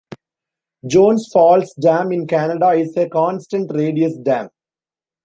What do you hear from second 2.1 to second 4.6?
in Canada, is a constant radius dam.